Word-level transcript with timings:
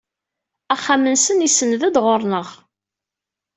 Axxam-nsen 0.73 1.45
isenned-d 1.47 1.95
ɣer-neɣ. 2.05 2.47